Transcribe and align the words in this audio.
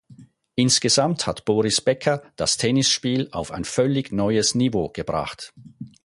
Insgesamt 0.55 1.27
hat 1.27 1.45
Boris 1.45 1.79
Becker 1.79 2.23
das 2.35 2.57
Tennisspiel 2.57 3.29
auf 3.31 3.51
ein 3.51 3.63
völlig 3.65 4.11
neues 4.11 4.55
Niveau 4.55 4.89
gebracht. 4.89 5.53